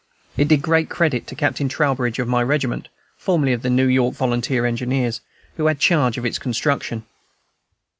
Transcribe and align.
It 0.35 0.47
did 0.47 0.63
great 0.63 0.89
credit 0.89 1.27
to 1.27 1.35
Captain 1.35 1.69
Trowbridge, 1.69 2.17
of 2.17 2.27
my 2.27 2.41
regiment 2.41 2.87
(formerly 3.17 3.53
of 3.53 3.61
the 3.61 3.69
New 3.69 3.85
York 3.85 4.15
Volunteer 4.15 4.65
Engineers), 4.65 5.21
who 5.57 5.67
had 5.67 5.77
charge 5.77 6.17
of 6.17 6.25
its 6.25 6.39
construction. 6.39 7.05